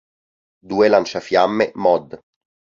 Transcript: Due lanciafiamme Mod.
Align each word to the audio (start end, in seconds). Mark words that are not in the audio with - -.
Due 0.65 0.87
lanciafiamme 0.87 1.73
Mod. 1.75 2.19